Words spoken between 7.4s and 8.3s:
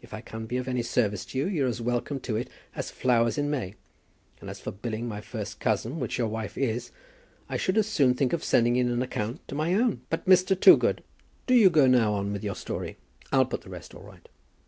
I should as soon